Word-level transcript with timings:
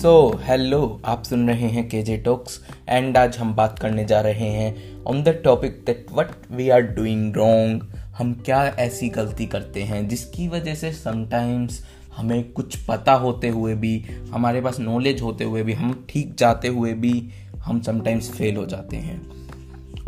So 0.00 0.40
hello 0.44 1.00
आप 1.04 1.22
सुन 1.22 1.48
रहे 1.50 1.68
हैं 1.68 1.88
के 1.88 2.02
जे 2.02 2.16
टॉक्स 2.16 2.60
एंड 2.88 3.16
आज 3.16 3.38
हम 3.38 3.54
बात 3.54 3.78
करने 3.78 4.04
जा 4.04 4.20
रहे 4.20 4.48
हैं 4.48 5.02
on 5.04 5.22
the 5.22 5.28
topic 5.28 5.82
that 5.86 6.06
what 6.12 6.26
we 6.52 6.68
are 6.68 6.80
doing 6.80 7.36
wrong 7.36 7.82
हम 8.18 8.32
क्या 8.34 8.64
ऐसी 8.64 9.08
गलती 9.08 9.46
करते 9.46 9.82
हैं, 9.82 10.08
जिसकी 10.08 10.48
वजह 10.48 10.74
से 10.74 10.92
समटाइम्स 10.92 11.84
हमें 12.16 12.52
कुछ 12.52 12.76
पता 12.86 13.12
होते 13.12 13.48
हुए 13.48 13.74
भी, 13.74 13.98
हमारे 14.30 14.60
पास 14.60 14.80
नॉलेज 14.80 15.22
होते 15.22 15.44
हुए 15.44 15.62
भी, 15.62 15.72
हम 15.72 16.06
ठीक 16.08 16.34
जाते 16.38 16.68
हुए 16.68 16.92
भी, 16.92 17.30
हम 17.56 17.80
समटाइम्स 17.80 18.30
फेल 18.30 18.56
हो 18.56 18.66
जाते 18.66 18.96
हैं। 18.96 19.20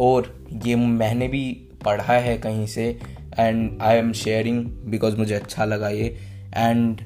और 0.00 0.46
ये 0.66 0.76
मैंने 0.76 1.28
भी 1.28 1.68
पढ़ा 1.84 2.14
है 2.14 2.38
कहीं 2.38 2.66
से 2.66 2.98
and 3.38 3.78
I 3.82 3.96
am 3.96 4.12
sharing 4.12 4.64
because 4.64 5.16
मुझे 5.16 5.34
अच्छा 5.34 5.64
लगा 5.64 5.88
ये 5.88 6.18
एंड 6.56 7.00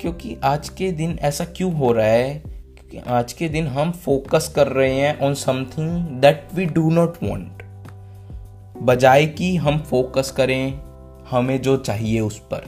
क्योंकि 0.00 0.36
आज 0.44 0.68
के 0.68 0.92
दिन 0.92 1.18
ऐसा 1.20 1.44
क्यों 1.44 1.72
हो 1.74 1.92
रहा 1.92 2.06
है? 2.06 2.34
क्योंकि 2.34 2.98
आज 3.10 3.32
के 3.32 3.48
दिन 3.48 3.66
हम 3.66 3.92
फोकस 3.92 4.52
कर 4.56 4.66
रहे 4.66 4.94
हैं 4.94 5.18
on 5.20 5.34
something 5.34 6.06
that 6.20 6.48
we 6.54 6.64
do 6.64 6.90
not 6.90 7.16
want 7.22 7.62
बजाय 8.82 9.26
कि 9.26 9.56
हम 9.56 9.78
फोकस 9.78 10.30
करें 10.30 10.80
हमें 11.30 11.62
जो 11.62 11.76
चाहिए 11.76 12.20
उस 12.20 12.38
पर। 12.38 12.66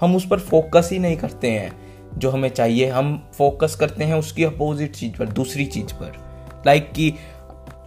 हम 0.00 0.16
उस 0.16 0.28
पर 0.28 0.38
फोकस 0.38 0.88
ही 0.92 0.98
नहीं 0.98 1.16
करते 1.16 1.50
हैं। 1.50 1.88
जो 2.18 2.30
हमें 2.30 2.48
चाहिए, 2.48 2.88
हम 2.88 3.30
फोकस 3.34 3.74
करते 3.74 4.04
हैं 4.04 4.14
उसकी 4.14 4.44
अपोजिट 4.44 4.92
चीज़ 4.92 5.18
पर, 5.18 5.26
दूसरी 5.28 5.66
चीज़ 5.66 5.94
पर। 5.94 6.12
लाइक 6.66 6.82
like 6.82 6.96
कि 6.96 7.14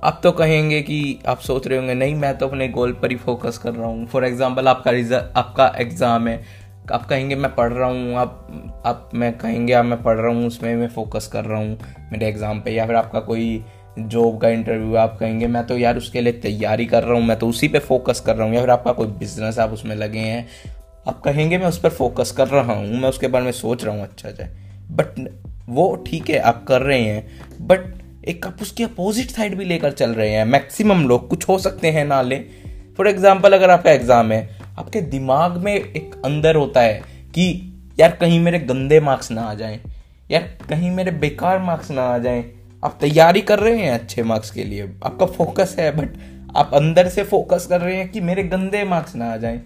आप 0.04 0.20
तो 0.24 0.32
कहेंगे 0.32 0.82
कि 0.82 1.20
आप 1.28 1.40
सोच 1.40 1.68
रहे 1.68 1.78
होंगे, 1.78 1.94
नहीं, 1.94 2.16
मैं 2.16 2.38
तो 2.38 2.48
अपने 2.48 2.68
गोल 2.68 2.94
पर 2.94 3.12
ही 3.12 3.16
फोकस 3.16 3.58
कर 3.58 3.74
रहा 3.74 3.88
हूँ। 3.88 4.08
फॉर 4.08 4.26
एग्ज़ाम्पल 4.26 4.68
आपका 4.68 4.92
रिज़ल्ट 4.92 5.38
आपका 5.38 5.74
एग्ज़ाम 5.78 6.28
है। 6.28 6.44
आप 6.92 7.06
कहेंगे 7.06 7.36
मैं 7.36 7.54
पढ़ 7.56 7.72
रहा 7.74 7.88
हूँ 7.90 8.16
आप 8.16 8.82
आप 8.86 9.10
मैं 9.14 9.32
कहेंगे 9.38 9.74
आप 9.74 9.86
मैं 9.86 10.02
पढ़ 10.04 10.18
रहा 10.18 10.32
हूँ, 10.32 10.48
उसमें 10.48 10.76
मैं 10.76 10.88
फोकस 10.90 11.28
कर 11.34 11.46
रहा 11.46 11.60
हूँ 11.60 11.78
मेरे 12.12 12.28
एग्ज़ाम 12.28 12.60
पे 12.62 12.72
या 12.72 12.86
फिर 12.88 12.96
आपका 12.96 13.20
कोई 13.20 13.64
जॉब 14.00 14.40
का 14.42 14.50
इंटरव्यू 14.50 14.96
आप 14.96 15.18
कहेंगे 15.20 15.48
मैं 15.48 15.66
तो 15.68 15.78
यार 15.78 15.98
उसके 15.98 16.22
लिए 16.22 16.34
तैयारी 16.34 16.86
कर 16.86 17.04
रहा 17.04 17.14
हूँ, 17.14 17.24
मैं 17.24 17.38
तो 17.40 17.48
उसी 17.48 17.68
पे 17.68 17.80
फोकस 17.80 18.20
कर 18.26 18.36
रहा 18.36 18.48
हूँ, 18.48 18.56
या 18.56 18.62
फिर 18.62 18.70
आपका 18.70 18.92
कोई 18.92 19.08
बिज़नेस 19.10 19.60
आप 19.60 19.74
उसमें 19.74 19.96
लगे 19.96 20.20
हैं, 20.20 20.48
आप 21.08 21.22
कहेंगे 21.22 21.58
मैं 21.58 21.68
उस 21.68 21.80
पर 21.80 21.90
फोकस 21.92 22.32
कर 22.38 22.48
रहा 22.48 22.74
हूँ, 22.74 22.88
मैं 22.92 23.10
उसके 23.10 23.28
बारे 23.28 23.46
में 23.46 23.52
सोच 23.54 23.84
रहा 23.84 23.96
हूँ 23.96 24.04
अच्छा 24.04 24.32
जाए। 24.32 24.50
बट 24.92 25.30
वो 25.70 25.96
ठीक 26.08 26.30
है, 26.30 26.40
आप 26.40 26.64
कर 26.68 26.82
रहे 26.82 27.02
हैं 27.02 27.68
बट 27.68 27.94
एक 28.30 28.46
आप 28.48 28.62
उसकी 28.62 28.84
अपोजिट 28.84 29.32
साइड 29.32 29.56
भी 29.58 29.66
लेकर 29.66 29.92
चल 29.92 30.14
रहे 30.14 30.30
हैं 30.30 30.46
मैक्सिमम 30.46 31.08
लोग 31.08 31.28
कुछ 31.30 31.48
हो 31.50 31.58
सकते 31.60 31.92
हैं 31.92 32.06
ना 32.06 32.22
ले 32.22 32.38
फॉर 32.98 33.08
एग्ज़ाम्पल 33.08 33.54
अगर 33.54 33.70
आपका 33.70 33.92
एग्ज़ाम 33.92 34.32
है 34.32 34.61
आपके 34.80 35.02
दिमाग 35.02 35.58
में 35.58 35.74
एक 35.74 36.16
अंदर 36.26 36.56
होता 36.56 36.82
है 36.82 36.94
कि 37.36 37.48
यार 38.00 38.12
कहीं 38.12 38.40
मेरे 38.40 38.60
गंदे 38.62 39.00
मार्क्स 39.00 39.32
ना 39.32 39.42
आ 39.42 39.54
जाएँ, 39.54 39.80
यार 40.30 40.50
कहीं 40.70 40.92
मेरे 40.92 41.12
बेकार 41.14 41.60
मार्क्स 41.60 41.92
ना 41.92 42.04
आ 42.04 42.18
जाएँ। 42.18 42.44
आप 42.84 42.98
तैयारी 43.02 43.42
कर 43.42 43.60
रहे 43.60 43.78
हैं 43.78 43.92
अच्छे 43.92 44.24
मार्क्स 44.24 44.52
के 44.52 44.64
लिए, 44.64 44.90
आपका 45.04 45.26
फोकस 45.28 45.76
है 45.80 45.92
बट 45.92 46.16
आप 46.56 46.72
अंदर 46.74 47.08
से 47.08 47.24
फोकस 47.24 47.66
कर 47.66 47.82
रहे 47.82 47.96
हैं 47.96 48.10
कि 48.12 48.22
मेरे 48.22 48.44
गंदे 48.46 48.84
मार्क्स 48.86 49.16
ना 49.16 49.32
आ 49.34 49.38
जाएँ। 49.38 49.62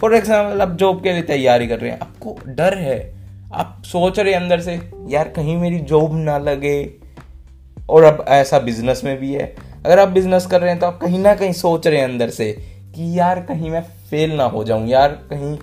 फॉर 0.00 0.14
एग्ज़ाम्पल 0.14 0.60
आप 0.62 0.76
जॉब 0.76 1.02
के 1.02 1.12
लिए 1.12 1.22
तैयारी 1.24 1.66
कर 1.66 1.78
रहे 1.78 1.90
हैं, 1.90 1.98
आपको 2.00 2.36
डर 2.46 2.78
है। 2.78 2.98
आप 3.52 3.82
सोच 3.84 4.18
रहे 4.18 4.32
हैं 4.32 4.40
अंदर 4.40 4.60
से, 4.60 4.80
यार 5.08 5.28
कहीं 5.28 5.56
मेरी 5.56 5.78
जॉब 5.82 6.16
ना 6.16 6.38
लगे, 6.38 6.90
और 7.90 8.04
अब 8.04 8.24
ऐसा 8.28 8.58
बिज़नेस 8.60 9.00
में 9.04 9.16
भी 9.18 9.32
है। 9.32 9.54
अगर 9.78 9.98
आप 9.98 10.08
बिज़नेस 10.08 10.46
कर 10.46 10.60
रहे 10.60 10.70
हैं 10.70 10.78
तो 10.80 10.86
आप 10.86 10.98
कहीं 11.00 11.18
ना 11.18 11.34
कहीं 11.34 11.52
सोच 11.54 11.86
रहे 11.86 11.98
हैं 11.98 12.04
अंदर 12.04 12.30
से 12.30 12.50
कि 12.94 13.18
यार 13.18 13.40
कहीं 13.42 13.70
मैं 13.70 13.82
फेल 14.10 14.32
ना 14.32 14.44
हो 14.44 14.64
जाऊँ, 14.64 14.88
यार 14.88 15.08
कहीं 15.30 15.56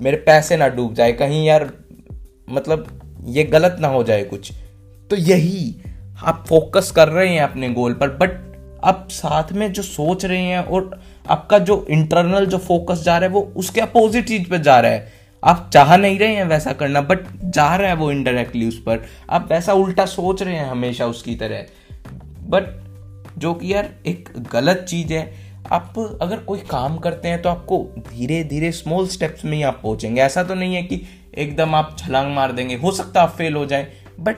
मेरे 0.00 0.16
पैसे 0.16 0.56
ना 0.56 0.68
डूब 0.68 0.94
जाए, 0.94 1.12
कहीं 1.12 1.46
यार 1.46 1.70
मतलब 2.50 2.86
ये 3.26 3.44
गलत 3.44 3.76
ना 3.80 3.88
हो 3.88 4.02
जाए 4.04 4.24
कुछ। 4.24 4.52
तो 5.10 5.16
यही, 5.16 5.76
आप 6.24 6.44
फोकस 6.48 6.90
कर 6.90 7.08
रहे 7.08 7.28
हैं 7.28 7.40
अपने 7.40 7.68
गोल 7.70 7.94
पर 7.94 8.08
बट 8.08 8.44
आप 8.84 9.08
साथ 9.10 9.52
में 9.52 9.72
जो 9.72 9.82
सोच 9.82 10.24
रहे 10.24 10.42
हैं 10.42 10.58
और 10.58 11.00
आपका 11.28 11.58
जो 11.58 11.86
इंटरनल 11.90 12.46
जो 12.46 12.58
फोकस 12.58 13.02
जा 13.02 13.16
रहा 13.18 13.28
है, 13.28 13.34
वो 13.34 13.52
उसके 13.56 13.80
अपोजिट 13.80 14.28
चीज़ 14.28 14.48
पर 14.50 14.58
जा 14.58 14.80
रहा 14.80 14.90
है। 14.90 15.12
आप 15.44 15.70
चाह 15.74 15.96
नहीं 15.96 16.18
रहे 16.18 16.34
हैं 16.34 16.44
वैसा 16.44 16.72
करना 16.72 17.00
बट 17.00 17.26
जा 17.44 17.74
रहा 17.76 17.88
है 17.88 17.94
वो 17.94 18.10
इनडायरेक्टली 18.10 18.68
उस 18.68 18.78
पर। 18.78 19.04
आप 19.30 19.48
वैसा 19.50 19.72
उल्टा 19.72 20.06
सोच 20.06 20.42
रहे 20.42 20.54
हैं 20.54 20.66
हमेशा 20.66 21.06
उसकी 21.06 21.34
तरह। 21.34 21.66
बट 22.48 22.64
जो 23.38 23.54
कि 23.54 23.72
यार 23.74 23.90
एक 24.06 24.28
गलत 24.52 24.86
चीज़ 24.88 25.12
है 25.12 25.45
आप 25.72 26.18
अगर 26.22 26.38
कोई 26.38 26.58
काम 26.60 26.96
करते 26.98 27.28
हैं 27.28 27.40
तो 27.42 27.48
आपको 27.48 27.78
धीरे 28.08 28.42
धीरे 28.44 28.70
स्मॉल 28.72 29.06
स्टेप्स 29.08 29.44
में 29.44 29.56
ही 29.56 29.62
आप 29.62 29.80
पहुँचेंगे। 29.82 30.20
ऐसा 30.22 30.42
तो 30.44 30.54
नहीं 30.54 30.74
है 30.74 30.82
कि 30.82 31.00
एकदम 31.36 31.74
आप 31.74 31.96
छलांग 31.98 32.34
मार 32.34 32.52
देंगे। 32.52 32.76
हो 32.76 32.90
सकता 32.92 33.22
आप 33.22 33.34
फेल 33.38 33.54
हो 33.54 33.64
जाए 33.66 33.86
बट 34.20 34.36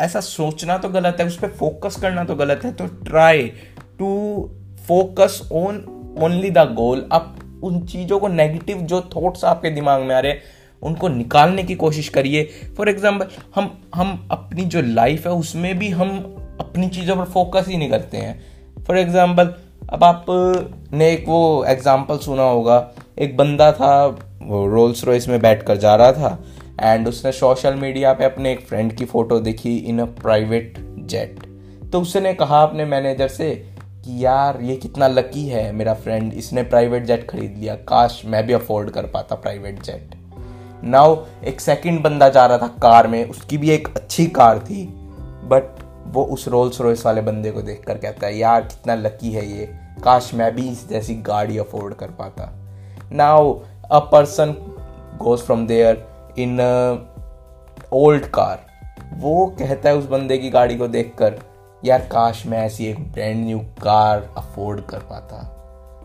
ऐसा 0.00 0.20
सोचना 0.20 0.76
तो 0.78 0.88
गलत 0.88 1.16
है, 1.20 1.26
उस 1.26 1.36
पर 1.38 1.48
फोकस 1.50 1.96
करना 2.00 2.24
तो 2.24 2.34
गलत 2.34 2.64
है। 2.64 2.72
तो 2.72 2.86
try 3.04 3.46
to 3.98 4.50
focus 4.88 5.40
on 5.54 5.84
only 6.20 6.50
the 6.50 6.58
goal 6.74 7.08
आप 7.12 7.34
उन 7.64 7.80
चीज़ों 7.86 8.18
को 8.18 8.28
नेगेटिव 8.28 8.78
जो 8.82 9.00
थॉट्स 9.16 9.44
आपके 9.44 9.70
दिमाग 9.70 10.02
में 10.02 10.14
आ 10.14 10.18
रहे 10.20 10.32
हैं, 10.32 10.42
उनको 10.82 11.08
निकालने 11.08 11.62
की 11.62 11.74
कोशिश 11.74 12.08
करिए। 12.08 12.44
फॉर 12.76 12.88
एग्ज़ाम्पल 12.88 13.28
हम 13.54 13.70
हम 13.94 14.28
अपनी 14.32 14.64
जो 14.64 14.82
लाइफ 14.82 15.26
है, 15.26 15.32
उसमें 15.32 15.78
भी 15.78 15.88
हम 15.90 16.18
अपनी 16.60 16.88
चीज़ों 16.88 17.16
पर 17.16 17.24
फोकस 17.26 17.68
ही 17.68 17.76
नहीं 17.76 17.90
करते 17.90 18.16
हैं। 18.16 18.84
फॉर 18.86 18.98
एग्ज़ाम्पल 18.98 19.54
अब 19.88 20.04
आप 20.04 20.26
ने 20.92 21.10
एक 21.12 21.24
वो 21.28 21.64
एग्ज़ाम्पल 21.68 22.18
सुना 22.18 22.42
होगा। 22.42 22.76
एक 23.18 23.36
बंदा 23.36 23.70
था, 23.72 24.06
वो 24.42 24.66
रोल्स 24.66 25.04
रॉयस 25.04 25.28
में 25.28 25.40
बैठ 25.40 25.62
कर 25.62 25.76
जा 25.76 25.94
रहा 25.94 26.12
था 26.12 26.38
एंड 26.82 27.08
उसने 27.08 27.32
सोशल 27.32 27.74
मीडिया 27.74 28.12
पे 28.12 28.24
अपने 28.24 28.52
एक 28.52 28.60
फ्रेंड 28.60 28.92
की 28.92 29.04
फ़ोटो 29.04 29.38
देखी 29.40 29.76
इन 29.78 29.98
अ 29.98 30.04
प्राइवेट 30.20 30.74
जेट 31.06 31.40
तो 31.92 32.00
उसने 32.00 32.34
कहा 32.34 32.62
अपने 32.62 32.84
मैनेजर 32.84 33.28
से 33.28 33.50
कि 34.04 34.24
यार, 34.24 34.60
ये 34.62 34.76
कितना 34.76 35.08
लकी 35.08 35.46
है 35.46 35.70
मेरा 35.72 35.94
फ्रेंड 35.94 36.32
इसने 36.34 36.62
प्राइवेट 36.64 37.04
जेट 37.04 37.28
खरीद 37.30 37.56
लिया। 37.58 37.74
काश 37.88 38.22
मैं 38.26 38.46
भी 38.46 38.52
अफोर्ड 38.52 38.90
कर 38.90 39.06
पाता 39.06 39.34
प्राइवेट 39.36 39.82
जेट 39.82 40.14
नाउ 40.84 41.16
एक 41.44 41.60
सेकंड 41.60 42.02
बंदा 42.02 42.28
जा 42.28 42.46
रहा 42.46 42.58
था 42.58 42.66
कार 42.82 43.06
में, 43.06 43.24
उसकी 43.24 43.58
भी 43.58 43.70
एक 43.70 43.88
अच्छी 43.96 44.26
कार 44.28 44.58
थी 44.60 44.86
बट 45.44 45.82
वो 46.08 46.24
उस 46.24 46.48
रोल्स 46.48 46.80
रॉयस 46.80 47.06
वाले 47.06 47.20
बंदे 47.20 47.50
को 47.50 47.62
देख 47.62 47.84
कर 47.86 47.98
कहता 47.98 48.26
है, 48.26 48.38
यार, 48.38 48.60
कितना 48.60 48.94
लकी 48.94 49.32
है 49.32 49.46
ये। 49.46 49.66
काश 50.04 50.30
मैं 50.34 50.54
भी 50.54 50.68
इस 50.68 50.88
जैसी 50.88 51.14
गाड़ी 51.14 51.58
अफोर्ड 51.58 51.94
कर 51.94 52.10
पाता। 52.10 52.52
Now 53.12 53.52
a 53.90 53.98
person 53.98 54.54
goes 55.18 55.40
from 55.40 55.66
there 55.66 56.06
in 56.38 56.60
old 57.92 58.26
car 58.26 58.66
वो 59.14 59.46
कहता 59.58 59.88
है 59.88 59.96
उस 59.96 60.06
बंदे 60.06 60.38
की 60.38 60.50
गाड़ी 60.50 60.76
को 60.76 60.88
देख 60.88 61.14
कर 61.18 61.38
यार, 61.84 62.00
काश 62.00 62.46
मैं 62.46 62.58
ऐसी 62.58 62.86
एक 62.86 63.12
ब्रांड 63.12 63.44
न्यू 63.46 63.58
कार 63.58 64.28
अफोर्ड 64.36 64.80
कर 64.80 64.98
पाता। 64.98 65.36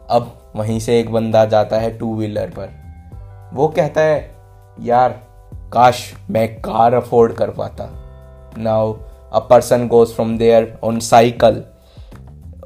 अब 0.09 0.52
वहीं 0.56 0.80
से 0.80 1.00
एक 1.00 1.12
बंदा 1.12 1.46
जाता 1.46 1.78
है 1.78 1.97
टू 1.97 2.16
व्हीलर 2.16 2.50
पर। 2.59 2.70
वो 3.53 3.68
कहता 3.68 4.02
है, 4.02 4.35
यार, 4.81 5.09
काश 5.74 6.14
मैं 6.30 6.62
कार 6.62 6.94
अफोर्ड 6.94 7.34
कर 7.34 7.50
पाता। 7.50 7.90
Now 8.58 8.94
a 9.34 9.40
person 9.40 9.88
goes 9.88 10.10
from 10.10 10.38
there 10.38 10.78
on 10.84 11.00
cycle 11.02 11.64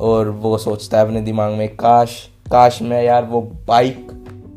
और 0.01 0.29
वो 0.29 0.57
सोचता 0.57 0.97
है 0.97 1.05
अपने 1.05 1.21
दिमाग 1.21 1.53
में, 1.53 1.67
काश 1.75 2.17
काश 2.51 2.81
मैं 2.81 3.03
यार 3.03 3.23
वो 3.25 3.41
बाइक 3.67 4.07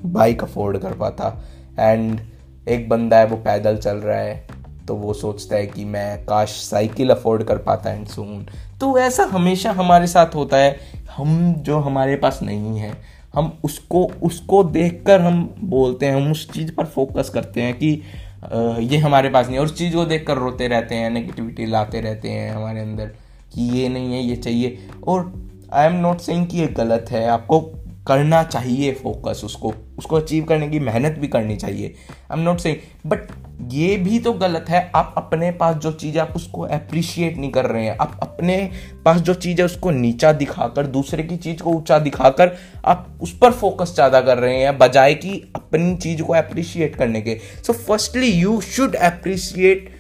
बाइक 0.07 0.43
अफोर्ड 0.45 0.79
कर 0.79 0.93
पाता। 0.95 1.37
एंड 1.79 2.21
एक 2.69 2.89
बंदा 2.89 3.19
है, 3.19 3.27
वो 3.27 3.37
पैदल 3.37 3.77
चल 3.77 3.97
रहा 3.97 4.19
है 4.19 4.49
तो 4.89 4.95
वो 4.95 5.13
सोचता 5.15 5.57
है 5.57 5.67
कि 5.67 5.85
मैं 5.85 6.25
काश 6.25 6.51
साइकिल 6.61 7.11
अफोर्ड 7.11 7.43
कर 7.45 7.59
पाता 7.59 7.91
एंड 7.91 8.07
सून 8.07 8.47
तो 8.81 8.97
ऐसा 8.99 9.25
हमेशा 9.25 9.71
हमारे 9.73 10.07
साथ 10.07 10.35
होता 10.35 10.57
है। 10.57 10.79
हम 11.17 11.53
जो 11.59 11.79
हमारे 11.79 12.17
पास 12.17 12.39
नहीं 12.43 12.79
है, 12.79 12.93
हम 13.35 13.53
उसको 13.65 14.05
उसको 14.23 14.63
देखकर 14.65 15.21
हम 15.21 15.43
बोलते 15.65 16.07
हैं, 16.07 16.15
हम 16.15 16.31
उस 16.31 16.51
चीज़ 16.53 16.73
पर 16.75 16.85
फोकस 16.87 17.29
करते 17.29 17.63
हैं 17.63 17.75
कि 17.75 18.03
ये 18.43 18.99
हमारे 18.99 19.29
पास 19.29 19.49
नहीं 19.49 19.59
और 19.59 19.65
उस 19.65 19.77
चीज़ 19.79 19.95
को 19.95 20.05
देख 20.05 20.27
कर 20.27 20.37
रोते 20.37 20.69
रहते 20.69 20.95
हैं 20.95 21.11
नेगेटिविटी 21.11 21.67
लाते 21.67 22.01
रहते 22.01 22.29
हैं 22.29 22.51
हमारे 22.53 22.81
अंदर 22.81 23.07
कि 23.55 23.63
ये 23.79 23.89
नहीं 23.89 24.15
है, 24.15 24.23
ये 24.23 24.37
चाहिए। 24.37 24.79
और 25.09 25.33
आई 25.73 25.87
एम 25.87 25.95
नॉट 25.95 26.19
सेइंग 26.19 26.47
कि 26.47 26.59
ये 26.59 26.67
गलत 26.67 27.07
है। 27.11 27.27
आपको 27.29 27.61
करना 28.07 28.43
चाहिए 28.43 28.93
फोकस 28.95 29.41
उसको 29.45 29.73
उसको 29.99 30.17
अचीव 30.17 30.45
करने 30.45 30.69
की 30.69 30.79
मेहनत 30.81 31.19
भी 31.19 31.29
करनी 31.29 31.57
चाहिए। 31.57 31.95
I 32.31 32.39
am 32.39 32.45
not 32.45 32.59
saying 32.59 32.77
but 33.07 33.29
ये 33.73 33.97
भी 33.97 34.19
तो 34.19 34.33
गलत 34.33 34.67
है, 34.69 34.91
आप 34.95 35.15
अपने 35.17 35.51
पास 35.53 35.77
जो 35.77 35.91
चीज़ 35.93 36.15
है, 36.15 36.21
आप 36.21 36.37
उसको 36.37 36.63
अप्रिशिएट 36.63 37.37
नहीं 37.37 37.51
कर 37.53 37.67
रहे 37.67 37.85
हैं। 37.85 37.97
आप 37.99 38.19
अपने 38.23 38.57
पास 39.05 39.21
जो 39.21 39.35
चीज़ 39.35 39.59
है, 39.59 39.65
उसको 39.65 39.91
नीचा 39.91 40.33
दिखाकर, 40.33 40.87
दूसरे 40.87 41.23
की 41.23 41.37
चीज़ 41.37 41.63
को 41.63 41.71
ऊँचा 41.71 41.99
दिखाकर, 41.99 42.57
आप 42.85 43.19
उस 43.23 43.37
पर 43.39 43.53
फोकस 43.53 43.95
ज़्यादा 43.95 44.21
कर 44.21 44.39
रहे 44.39 44.57
हैं, 44.57 44.77
बजाय 44.79 45.15
कि 45.15 45.53
अपनी 45.57 45.95
चीज़ 45.97 46.23
को 46.23 46.33
अप्रिशिएट 46.35 46.97
करने 46.97 47.21
के। 47.21 47.39
So 47.67 47.73
firstly 47.73 48.31
you 48.31 48.61
should 48.67 48.97
appreciate 48.97 49.91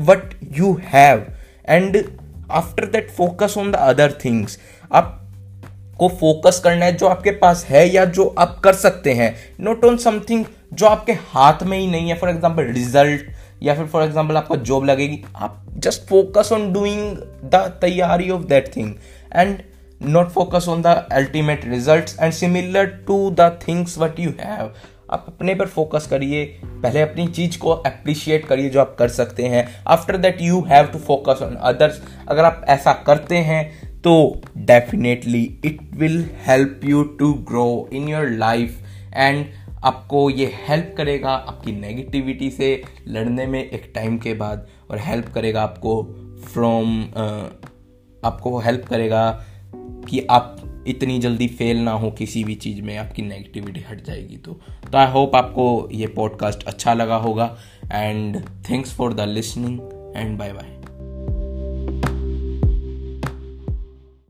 what 0.00 0.34
you 0.58 0.78
have 0.84 1.26
and 1.68 2.04
after 2.52 2.86
that 2.86 3.10
focus 3.10 3.54
on 3.58 3.70
the 3.72 3.76
other 3.76 4.18
things 4.24 4.58
आप 4.92 5.20
को 5.98 6.08
फोकस 6.10 6.60
करना 6.64 6.84
है 6.84 6.96
जो 6.96 7.06
आपके 7.06 7.30
पास 7.38 7.64
है 7.64 7.88
या 7.88 8.04
जो 8.06 8.26
आप 8.38 8.58
कर 8.64 8.74
सकते 8.74 9.12
हैं। 9.12 9.34
नॉट 9.60 9.84
ऑन 9.84 9.96
समथिंग 9.98 10.44
जो 10.72 10.86
आपके 10.86 11.12
हाथ 11.12 11.62
में 11.62 11.78
ही 11.78 11.86
नहीं 11.86 12.08
है 12.08 12.16
फॉर 12.18 12.30
एग्ज़ाम्पल 12.30 12.72
रिज़ल्ट 12.72 13.30
या 13.62 13.74
फिर 13.74 13.86
फॉर 13.86 14.02
एग्ज़ाम्पल 14.02 14.36
आपका 14.36 14.56
जॉब 14.56 14.84
लगेगी, 14.84 15.22
आप 15.36 15.60
just 15.76 16.08
focus 16.08 16.50
on 16.52 16.72
doing 16.72 17.16
the 17.44 17.66
taiyari 17.80 18.30
of 18.30 18.42
that 18.44 18.74
thing 18.76 18.94
and 19.32 19.58
not 20.00 20.30
focus 20.30 20.66
on 20.68 20.82
the 20.82 20.86
ultimate 21.12 21.64
result 21.64 22.10
and 22.20 22.32
similar 22.32 22.86
to 23.06 23.30
the 23.30 23.50
things 23.68 23.98
what 23.98 24.20
you 24.20 24.30
have 24.40 24.72
आप 25.10 25.24
अपने 25.28 25.54
पर 25.54 25.66
फोकस 25.66 26.06
करिए, 26.06 26.44
पहले 26.64 27.00
अपनी 27.00 27.26
चीज़ 27.28 27.58
को 27.58 27.70
अप्रिशिएट 27.70 28.46
करिए 28.46 28.68
जो 28.70 28.80
आप 28.80 28.94
कर 28.98 29.08
सकते 29.10 29.42
हैं। 29.44 29.66
After 29.86 30.16
that 30.16 30.40
you 30.42 30.60
have 30.68 30.86
to 30.86 30.98
focus 31.00 31.42
on 31.42 31.54
others 31.54 32.00
अगर 32.28 32.44
आप 32.44 32.64
ऐसा 32.68 32.92
करते 33.06 33.36
हैं 33.38 33.62
तो 34.04 34.40
definitely 34.58 35.60
it 35.64 35.78
will 35.94 36.30
help 36.46 36.80
you 36.84 37.02
to 37.02 37.34
grow 37.34 37.88
in 37.92 38.08
your 38.08 38.28
life 38.28 38.82
and 39.14 39.46
आपको 39.84 40.30
ये 40.30 40.52
हेल्प 40.68 40.94
करेगा 40.96 41.30
आपकी 41.30 41.72
नेगेटिविटी 41.72 42.50
से 42.50 42.82
लड़ने 43.08 43.46
में 43.46 43.70
एक 43.70 43.92
टाइम 43.94 44.18
के 44.18 44.34
बाद 44.34 44.68
और 44.90 44.98
हेल्प 44.98 45.28
करेगा 45.28 45.62
आपको 45.62 46.02
फ्रॉम 46.52 47.04
आपको 48.24 48.58
हेल्प 48.58 48.84
करेगा 48.84 49.44
कि 50.08 50.26
आप 50.30 50.56
इतनी 50.86 51.18
जल्दी 51.18 51.48
फेल 51.48 51.76
ना 51.76 51.92
हो 51.92 52.10
किसी 52.10 52.44
भी 52.44 52.54
चीज़ 52.54 52.82
में, 52.82 52.96
आपकी 52.96 53.22
नेगेटिविटी 53.22 53.80
हट 53.90 54.04
जाएगी 54.04 54.36
तो। 54.36 54.52
तो 54.92 54.98
आई 54.98 55.12
होप 55.12 55.36
आपको 55.36 55.88
ये 55.92 56.06
पॉडकास्ट 56.06 56.64
अच्छा 56.64 56.94
लगा 56.94 57.16
होगा 57.16 57.56
and 57.92 58.40
thanks 58.40 58.94
for 58.94 59.14
the 59.14 59.20
listening 59.20 59.80
and 60.16 60.38
bye 60.38 60.52
bye 60.52 60.83